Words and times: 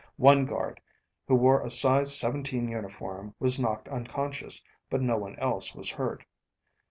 One 0.17 0.47
guard, 0.47 0.81
who 1.27 1.35
wore 1.35 1.61
a 1.63 1.69
size 1.69 2.17
seventeen 2.17 2.67
uniform 2.67 3.35
was 3.37 3.59
knocked 3.59 3.87
unconscious, 3.87 4.63
but 4.89 4.99
no 5.01 5.15
one 5.19 5.37
else 5.37 5.75
was 5.75 5.91
hurt. 5.91 6.25